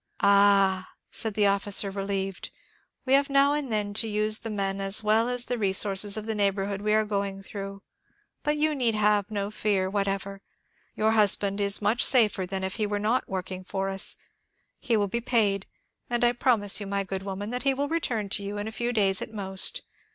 [0.01, 2.49] ^' Ah," said the officer, relieved;
[3.05, 6.33] we have now and then to use the men as well as the resources of the
[6.33, 7.83] neighbourhood we are going through;
[8.41, 10.41] but you need have no fear whatever;
[10.95, 14.17] your husband is much safer than if he were not working for us;
[14.79, 15.67] he will be paid,
[16.09, 18.71] and I promise you, my good woman, that he will return to you in a
[18.71, 19.83] few days at most.